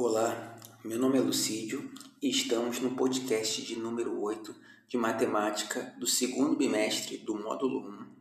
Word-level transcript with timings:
Olá, 0.00 0.56
meu 0.84 0.96
nome 0.96 1.18
é 1.18 1.20
Lucídio 1.20 1.92
e 2.22 2.30
estamos 2.30 2.78
no 2.78 2.94
podcast 2.94 3.60
de 3.62 3.74
número 3.74 4.22
8 4.22 4.54
de 4.86 4.96
matemática 4.96 5.92
do 5.98 6.06
segundo 6.06 6.56
bimestre 6.56 7.18
do 7.18 7.34
módulo 7.34 7.80
1 7.80 8.16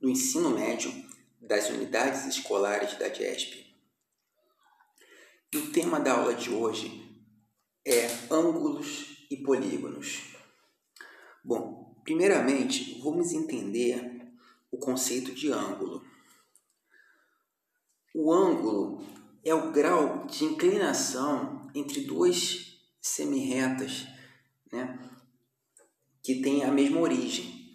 do 0.00 0.08
ensino 0.08 0.48
médio 0.48 0.90
das 1.38 1.68
unidades 1.68 2.24
escolares 2.24 2.98
da 2.98 3.08
DESP. 3.08 3.66
E 5.52 5.58
o 5.58 5.70
tema 5.70 6.00
da 6.00 6.14
aula 6.14 6.34
de 6.34 6.48
hoje 6.48 7.22
é 7.84 8.06
ângulos 8.30 9.26
e 9.30 9.36
polígonos. 9.36 10.34
Bom, 11.44 12.00
primeiramente 12.04 12.98
vamos 13.02 13.34
entender 13.34 14.32
o 14.70 14.78
conceito 14.78 15.34
de 15.34 15.52
ângulo. 15.52 16.02
O 18.14 18.32
ângulo 18.32 19.17
é 19.48 19.54
o 19.54 19.70
grau 19.70 20.26
de 20.26 20.44
inclinação 20.44 21.70
entre 21.74 22.02
duas 22.02 22.78
semirretas 23.00 24.06
né, 24.72 24.98
que 26.22 26.42
têm 26.42 26.64
a 26.64 26.70
mesma 26.70 27.00
origem. 27.00 27.74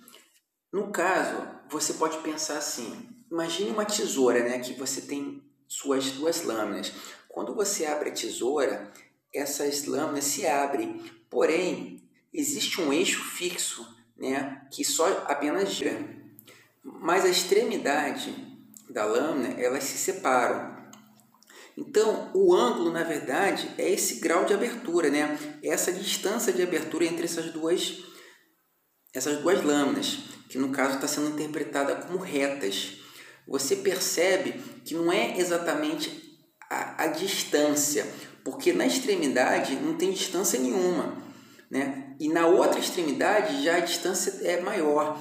No 0.72 0.92
caso, 0.92 1.48
você 1.70 1.94
pode 1.94 2.18
pensar 2.20 2.58
assim: 2.58 3.10
imagine 3.32 3.72
uma 3.72 3.86
tesoura 3.86 4.44
né, 4.44 4.60
que 4.60 4.74
você 4.74 5.02
tem 5.02 5.42
suas 5.68 6.12
duas 6.12 6.44
lâminas. 6.44 6.92
Quando 7.28 7.56
você 7.56 7.86
abre 7.86 8.10
a 8.10 8.14
tesoura, 8.14 8.92
essas 9.34 9.86
lâminas 9.86 10.26
se 10.26 10.46
abrem, 10.46 11.02
porém, 11.30 12.08
existe 12.32 12.80
um 12.80 12.94
eixo 12.94 13.24
fixo 13.24 13.88
né, 14.16 14.68
que 14.72 14.86
só 14.86 15.08
apenas 15.28 15.72
gira. 15.72 16.22
Mas 16.84 17.26
a 17.26 17.30
extremidade 17.30 18.36
da 18.90 19.06
lâmina 19.06 19.60
elas 19.60 19.86
se 19.86 19.98
separam 19.98 20.73
então, 21.78 22.30
o 22.36 22.54
ângulo, 22.54 22.92
na 22.92 23.04
verdade, 23.04 23.70
é 23.78 23.90
esse 23.90 24.20
grau 24.20 24.46
de 24.46 24.54
abertura, 24.54 25.10
né? 25.10 25.38
essa 25.64 25.92
distância 25.92 26.54
de 26.54 26.62
abertura 26.62 27.06
entre 27.06 27.26
essas 27.26 27.52
duas, 27.52 27.98
essas 29.14 29.40
duas 29.40 29.64
lâminas, 29.64 30.20
que 30.50 30.58
no 30.60 30.70
caso 30.70 30.96
está 30.96 31.08
sendo 31.08 31.30
interpretada 31.30 31.96
como 31.96 32.20
retas. 32.20 33.00
Você 33.48 33.78
percebe 33.78 34.54
que 34.86 34.94
não 34.94 35.12
é 35.12 35.38
exatamente 35.40 36.40
a, 36.70 37.06
a 37.06 37.08
distância, 37.08 38.06
porque 38.44 38.72
na 38.72 38.86
extremidade 38.86 39.76
não 39.76 39.98
tem 39.98 40.12
distância 40.12 40.60
nenhuma, 40.60 41.18
né? 41.72 42.16
e 42.20 42.30
na 42.30 42.46
outra 42.46 42.80
extremidade 42.80 43.64
já 43.64 43.78
a 43.78 43.80
distância 43.80 44.48
é 44.48 44.62
maior. 44.62 45.20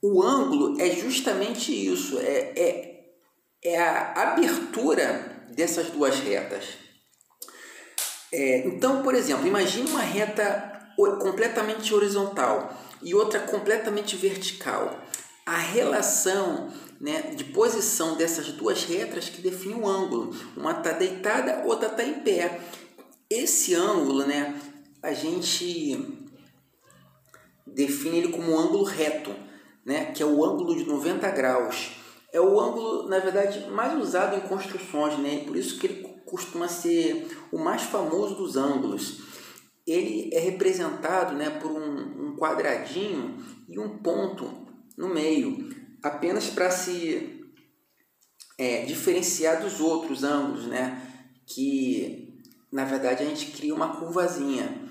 O 0.00 0.22
ângulo 0.22 0.80
é 0.80 0.90
justamente 0.90 1.72
isso, 1.72 2.18
é, 2.18 2.52
é, 2.56 3.04
é 3.64 3.78
a 3.80 4.12
abertura 4.32 5.33
dessas 5.50 5.90
duas 5.90 6.18
retas. 6.20 6.64
É, 8.32 8.66
então, 8.66 9.02
por 9.02 9.14
exemplo, 9.14 9.46
imagine 9.46 9.88
uma 9.88 10.02
reta 10.02 10.72
completamente 10.96 11.94
horizontal 11.94 12.72
e 13.02 13.14
outra 13.14 13.40
completamente 13.40 14.16
vertical. 14.16 14.98
A 15.46 15.56
relação 15.56 16.72
né, 17.00 17.32
de 17.36 17.44
posição 17.44 18.16
dessas 18.16 18.48
duas 18.48 18.84
retas 18.84 19.28
que 19.28 19.40
define 19.40 19.74
o 19.74 19.86
ângulo. 19.86 20.34
Uma 20.56 20.72
está 20.72 20.92
deitada, 20.92 21.62
outra 21.64 21.88
está 21.88 22.02
em 22.02 22.20
pé. 22.20 22.60
Esse 23.28 23.74
ângulo, 23.74 24.26
né, 24.26 24.58
a 25.02 25.12
gente 25.12 26.32
define 27.66 28.18
ele 28.18 28.28
como 28.28 28.52
um 28.52 28.58
ângulo 28.58 28.84
reto, 28.84 29.34
né, 29.84 30.06
que 30.12 30.22
é 30.22 30.26
o 30.26 30.44
ângulo 30.44 30.74
de 30.76 30.84
90 30.84 31.28
graus 31.30 32.03
é 32.34 32.40
o 32.40 32.60
ângulo, 32.60 33.08
na 33.08 33.20
verdade, 33.20 33.70
mais 33.70 33.96
usado 33.96 34.36
em 34.36 34.40
construções, 34.40 35.16
né? 35.20 35.44
por 35.46 35.56
isso 35.56 35.78
que 35.78 35.86
ele 35.86 36.02
costuma 36.26 36.66
ser 36.66 37.28
o 37.52 37.58
mais 37.58 37.82
famoso 37.82 38.34
dos 38.34 38.56
ângulos. 38.56 39.20
Ele 39.86 40.30
é 40.34 40.40
representado 40.40 41.36
né, 41.36 41.48
por 41.48 41.70
um, 41.70 42.30
um 42.32 42.36
quadradinho 42.36 43.38
e 43.68 43.78
um 43.78 43.98
ponto 43.98 44.50
no 44.98 45.14
meio, 45.14 45.72
apenas 46.02 46.48
para 46.48 46.72
se 46.72 47.40
é, 48.58 48.84
diferenciar 48.84 49.62
dos 49.62 49.78
outros 49.78 50.24
ângulos, 50.24 50.66
né? 50.66 51.08
que 51.46 52.42
na 52.72 52.84
verdade 52.84 53.22
a 53.22 53.26
gente 53.26 53.52
cria 53.52 53.74
uma 53.74 53.96
curvazinha 53.96 54.88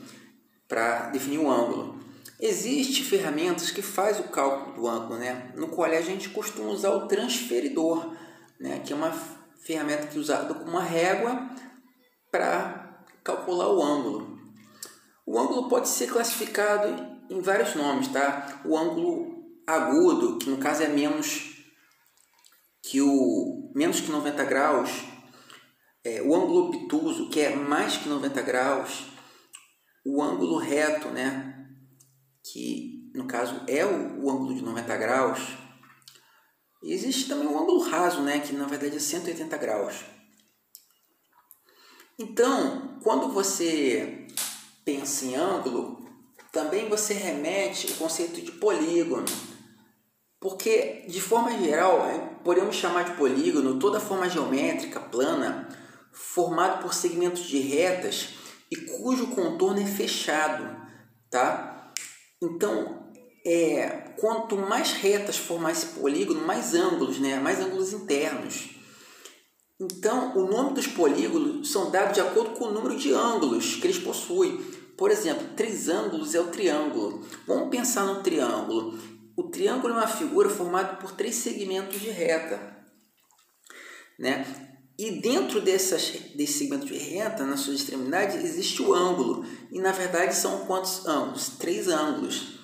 para 0.66 1.10
definir 1.10 1.40
o 1.40 1.52
ângulo. 1.52 2.00
Existem 2.40 3.04
ferramentas 3.04 3.72
que 3.72 3.82
faz 3.82 4.20
o 4.20 4.24
cálculo 4.24 4.76
do 4.76 4.88
ângulo, 4.88 5.20
né? 5.20 5.54
no 5.56 5.68
qual 5.68 5.90
a 5.90 6.02
gente 6.02 6.30
costuma 6.30 6.70
usar 6.70 6.92
o 6.92 7.08
transferidor, 7.08 8.14
né? 8.60 8.80
que 8.80 8.92
é 8.92 8.96
uma 8.96 9.12
ferramenta 9.64 10.08
que 10.08 10.18
é 10.18 10.20
usada 10.20 10.54
com 10.54 10.70
uma 10.70 10.84
régua 10.84 11.50
para 12.32 13.06
calcular 13.24 13.70
o 13.70 13.82
ângulo. 13.82 14.40
O 15.26 15.40
ângulo 15.40 15.70
pode 15.70 15.88
ser 15.88 16.08
classificado 16.08 17.14
em 17.30 17.42
vários 17.42 17.76
nomes, 17.76 18.10
tá? 18.10 18.62
O 18.66 18.78
ângulo 18.78 19.42
agudo, 19.66 20.38
que 20.38 20.50
no 20.50 20.58
caso 20.58 20.84
é 20.84 20.88
menos 20.88 21.54
que 22.82 23.02
o 23.02 23.72
menos 23.74 24.02
que 24.02 24.12
90 24.12 24.44
graus, 24.44 25.04
é, 26.04 26.22
o 26.22 26.36
ângulo 26.36 26.68
obtuso, 26.68 27.30
que 27.30 27.40
é 27.40 27.56
mais 27.56 27.96
que 27.96 28.10
90 28.10 28.42
graus, 28.42 29.06
o 30.06 30.22
ângulo 30.22 30.58
reto, 30.58 31.08
né? 31.08 31.63
Que 32.54 33.10
no 33.16 33.26
caso 33.26 33.64
é 33.68 33.84
o, 33.84 34.24
o 34.24 34.30
ângulo 34.30 34.54
de 34.54 34.62
90 34.62 34.98
graus, 34.98 35.40
existe 36.84 37.28
também 37.28 37.48
o 37.48 37.60
ângulo 37.60 37.82
raso, 37.82 38.22
né, 38.22 38.40
que 38.40 38.54
na 38.54 38.68
verdade 38.68 38.96
é 38.96 39.00
180 39.00 39.58
graus. 39.58 40.06
Então, 42.20 43.00
quando 43.02 43.30
você 43.30 44.28
pensa 44.86 45.26
em 45.26 45.36
ângulo, 45.36 46.08
também 46.52 46.88
você 46.88 47.16
remete 47.16 47.88
o 47.88 47.96
conceito 47.96 48.40
de 48.40 48.52
polígono, 48.52 49.26
porque 50.40 51.06
de 51.08 51.20
forma 51.20 51.58
geral 51.58 52.06
é, 52.06 52.20
podemos 52.44 52.76
chamar 52.76 53.06
de 53.06 53.18
polígono 53.18 53.80
toda 53.80 54.00
forma 54.00 54.30
geométrica 54.30 55.00
plana 55.00 55.68
formada 56.12 56.84
por 56.84 56.94
segmentos 56.94 57.46
de 57.46 57.58
retas 57.58 58.36
e 58.70 58.76
cujo 58.76 59.28
contorno 59.28 59.82
é 59.82 59.86
fechado, 59.88 60.78
tá? 61.32 61.73
Então, 62.44 63.10
é, 63.46 63.88
quanto 64.20 64.58
mais 64.58 64.92
retas 64.92 65.38
formar 65.38 65.72
esse 65.72 65.86
polígono, 65.88 66.46
mais 66.46 66.74
ângulos, 66.74 67.18
né? 67.18 67.40
mais 67.40 67.62
ângulos 67.62 67.94
internos. 67.94 68.70
Então, 69.80 70.38
o 70.38 70.46
nome 70.46 70.74
dos 70.74 70.86
polígonos 70.86 71.72
são 71.72 71.90
dados 71.90 72.14
de 72.14 72.20
acordo 72.20 72.52
com 72.52 72.66
o 72.66 72.72
número 72.72 72.98
de 72.98 73.14
ângulos 73.14 73.78
que 73.78 73.88
eles 73.88 73.98
possuem. 73.98 74.58
Por 74.98 75.10
exemplo, 75.10 75.48
três 75.56 75.88
ângulos 75.88 76.36
é 76.36 76.42
o 76.42 76.48
triângulo. 76.48 77.26
Vamos 77.48 77.70
pensar 77.70 78.06
no 78.06 78.22
triângulo. 78.22 79.00
O 79.38 79.44
triângulo 79.44 79.94
é 79.94 79.98
uma 79.98 80.08
figura 80.08 80.50
formada 80.50 80.98
por 80.98 81.12
três 81.12 81.36
segmentos 81.36 82.00
de 82.00 82.10
reta. 82.10 82.78
Né? 84.20 84.73
E 84.98 85.20
dentro 85.22 85.60
dessas, 85.60 86.12
desse 86.36 86.60
segmento 86.60 86.86
de 86.86 86.98
reta, 86.98 87.46
nas 87.46 87.62
suas 87.62 87.78
extremidades, 87.78 88.36
existe 88.36 88.82
o 88.82 88.94
ângulo. 88.94 89.44
E 89.72 89.80
na 89.80 89.92
verdade 89.92 90.36
são 90.36 90.66
quantos 90.66 91.06
ângulos? 91.08 91.50
Três 91.58 91.88
ângulos. 91.88 92.60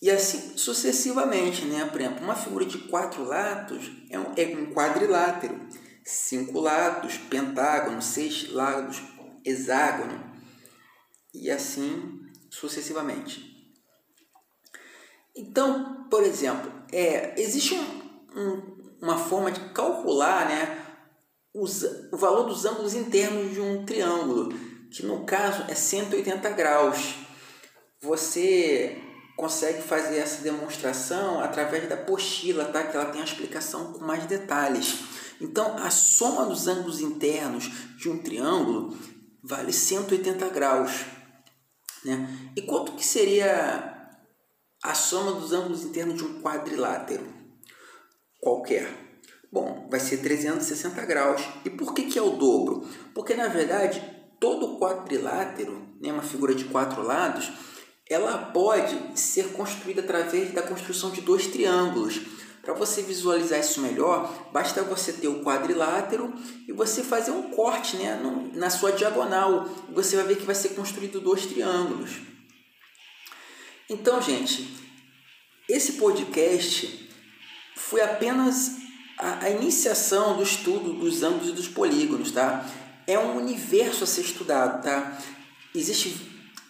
E 0.00 0.10
assim 0.10 0.56
sucessivamente, 0.56 1.64
né? 1.66 1.84
Por 1.84 2.00
exemplo, 2.00 2.24
uma 2.24 2.34
figura 2.34 2.64
de 2.64 2.78
quatro 2.78 3.24
lados 3.24 3.90
é 4.10 4.18
um, 4.18 4.32
é 4.36 4.46
um 4.56 4.72
quadrilátero. 4.72 5.68
Cinco 6.04 6.58
lados, 6.58 7.16
pentágono, 7.30 8.02
seis 8.02 8.50
lados, 8.50 9.00
hexágono. 9.44 10.32
E 11.34 11.50
assim 11.50 12.20
sucessivamente. 12.50 13.52
Então, 15.34 16.08
por 16.10 16.22
exemplo, 16.22 16.70
é, 16.92 17.40
existe 17.40 17.74
um, 17.74 18.38
um, 18.38 18.96
uma 19.00 19.16
forma 19.16 19.50
de 19.50 19.60
calcular 19.72 20.46
né, 20.46 20.81
os, 21.54 21.82
o 22.12 22.16
valor 22.16 22.44
dos 22.44 22.64
ângulos 22.64 22.94
internos 22.94 23.52
de 23.52 23.60
um 23.60 23.84
triângulo, 23.84 24.52
que 24.90 25.04
no 25.04 25.24
caso 25.24 25.64
é 25.68 25.74
180 25.74 26.50
graus. 26.50 27.14
Você 28.00 29.00
consegue 29.36 29.82
fazer 29.82 30.18
essa 30.18 30.42
demonstração 30.42 31.40
através 31.40 31.88
da 31.88 31.94
apostila, 31.94 32.66
tá? 32.66 32.84
que 32.84 32.96
ela 32.96 33.06
tem 33.06 33.20
a 33.20 33.24
explicação 33.24 33.92
com 33.92 34.04
mais 34.04 34.26
detalhes. 34.26 34.98
Então, 35.40 35.76
a 35.78 35.90
soma 35.90 36.46
dos 36.46 36.68
ângulos 36.68 37.00
internos 37.00 37.70
de 37.96 38.08
um 38.08 38.18
triângulo 38.18 38.96
vale 39.42 39.72
180 39.72 40.48
graus. 40.50 41.04
Né? 42.04 42.52
E 42.56 42.62
quanto 42.62 42.92
que 42.92 43.04
seria 43.04 44.10
a 44.82 44.94
soma 44.94 45.32
dos 45.32 45.52
ângulos 45.52 45.84
internos 45.84 46.16
de 46.16 46.24
um 46.24 46.40
quadrilátero 46.40 47.26
qualquer? 48.40 49.11
Bom, 49.52 49.86
vai 49.90 50.00
ser 50.00 50.16
360 50.16 51.04
graus. 51.04 51.42
E 51.62 51.68
por 51.68 51.92
que, 51.92 52.04
que 52.04 52.18
é 52.18 52.22
o 52.22 52.30
dobro? 52.30 52.88
Porque, 53.14 53.34
na 53.34 53.48
verdade, 53.48 54.02
todo 54.40 54.78
quadrilátero, 54.78 55.86
né, 56.00 56.10
uma 56.10 56.22
figura 56.22 56.54
de 56.54 56.64
quatro 56.64 57.02
lados, 57.02 57.52
ela 58.08 58.38
pode 58.38 59.20
ser 59.20 59.52
construída 59.52 60.00
através 60.00 60.52
da 60.52 60.62
construção 60.62 61.10
de 61.10 61.20
dois 61.20 61.48
triângulos. 61.48 62.22
Para 62.62 62.72
você 62.72 63.02
visualizar 63.02 63.60
isso 63.60 63.82
melhor, 63.82 64.50
basta 64.52 64.82
você 64.82 65.12
ter 65.12 65.28
o 65.28 65.42
quadrilátero 65.42 66.32
e 66.66 66.72
você 66.72 67.02
fazer 67.02 67.32
um 67.32 67.50
corte 67.50 67.96
né, 67.96 68.18
na 68.54 68.70
sua 68.70 68.92
diagonal. 68.92 69.68
Você 69.92 70.16
vai 70.16 70.24
ver 70.26 70.36
que 70.36 70.46
vai 70.46 70.54
ser 70.54 70.70
construído 70.70 71.20
dois 71.20 71.44
triângulos. 71.44 72.22
Então, 73.90 74.22
gente, 74.22 74.80
esse 75.68 75.94
podcast 75.94 77.10
foi 77.76 78.00
apenas 78.00 78.80
a, 79.18 79.44
a 79.44 79.50
iniciação 79.50 80.36
do 80.36 80.42
estudo 80.42 80.92
dos 80.92 81.22
ângulos 81.22 81.48
e 81.48 81.52
dos 81.52 81.68
polígonos, 81.68 82.30
tá? 82.30 82.68
É 83.06 83.18
um 83.18 83.36
universo 83.36 84.04
a 84.04 84.06
ser 84.06 84.22
estudado, 84.22 84.82
tá? 84.82 85.18
Existem 85.74 86.14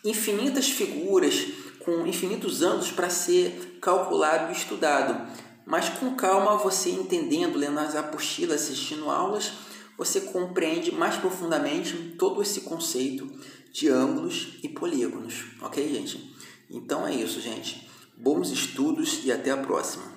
infinitas 0.05 0.69
figuras 0.69 1.47
com 1.81 2.06
infinitos 2.06 2.62
ângulos 2.62 2.91
para 2.91 3.11
ser 3.11 3.79
calculado 3.81 4.53
e 4.53 4.56
estudado. 4.56 5.29
Mas 5.67 5.89
com 5.89 6.15
calma, 6.15 6.56
você 6.56 6.91
entendendo, 6.91 7.56
lendo 7.56 7.79
as 7.79 7.94
apostilas, 7.94 8.62
assistindo 8.62 9.11
aulas, 9.11 9.53
você 9.97 10.21
compreende 10.21 10.93
mais 10.93 11.17
profundamente 11.17 12.15
todo 12.19 12.43
esse 12.43 12.62
conceito 12.62 13.31
de 13.73 13.89
ângulos 13.89 14.59
e 14.62 14.69
polígonos, 14.69 15.44
ok, 15.61 15.89
gente? 15.89 16.35
Então 16.71 17.06
é 17.06 17.15
isso, 17.15 17.41
gente. 17.41 17.89
Bons 18.17 18.50
estudos 18.50 19.21
e 19.25 19.33
até 19.33 19.50
a 19.50 19.56
próxima. 19.56 20.12